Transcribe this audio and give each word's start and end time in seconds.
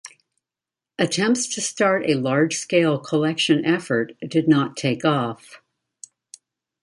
Attempts 0.97 1.45
to 1.53 1.61
start 1.61 2.09
a 2.09 2.15
large 2.15 2.55
scale 2.55 2.97
collection 2.97 3.63
effort 3.63 4.13
did 4.27 4.47
not 4.47 4.75
take 4.75 5.05
off. 5.05 5.61